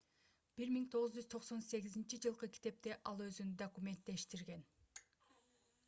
1998-жылкы 0.63 2.49
китепте 2.55 2.97
ал 3.13 3.23
өзүн 3.29 3.53
документтештирген 3.63 4.65